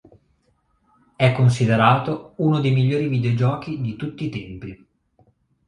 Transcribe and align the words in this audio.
È 1.15 1.31
considerato 1.31 2.33
uno 2.37 2.59
dei 2.59 2.71
migliori 2.73 3.07
videogiochi 3.07 3.79
di 3.81 3.95
tutti 3.95 4.25
i 4.25 4.29
tempi. 4.29 4.85